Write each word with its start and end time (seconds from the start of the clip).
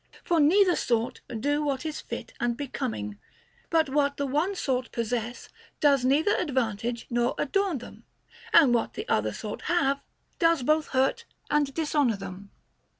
For 0.23 0.39
neither 0.39 0.75
sort 0.75 1.21
do 1.29 1.63
what 1.63 1.85
is 1.85 2.01
fit 2.01 2.33
and 2.39 2.57
becoming; 2.57 3.19
but 3.69 3.87
what 3.87 4.17
the 4.17 4.25
one 4.25 4.55
sort 4.55 4.91
possess 4.91 5.47
does 5.79 6.03
neither 6.03 6.35
advantage 6.37 7.05
nor 7.11 7.35
adorn 7.37 7.77
them, 7.77 8.03
and 8.51 8.73
what 8.73 8.95
the 8.95 9.07
other 9.07 9.31
sort 9.31 9.61
have 9.69 10.01
does 10.39 10.63
both 10.63 10.87
hurt 10.87 11.25
and 11.51 11.71
dishonor 11.75 12.15
them. 12.15 12.49